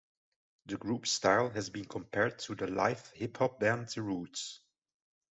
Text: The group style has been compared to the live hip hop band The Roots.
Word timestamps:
The 0.65 0.77
group 0.77 1.05
style 1.05 1.51
has 1.51 1.69
been 1.69 1.85
compared 1.85 2.39
to 2.39 2.55
the 2.55 2.65
live 2.65 3.05
hip 3.13 3.37
hop 3.37 3.59
band 3.59 3.89
The 3.89 4.01
Roots. 4.01 4.59